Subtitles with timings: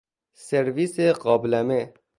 [0.45, 1.93] سرویس قابلمه